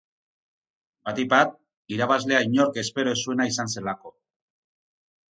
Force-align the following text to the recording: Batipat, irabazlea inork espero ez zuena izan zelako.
Batipat, 1.09 1.51
irabazlea 1.95 2.39
inork 2.45 2.79
espero 2.83 3.13
ez 3.17 3.19
zuena 3.27 3.47
izan 3.51 3.69
zelako. 3.75 4.13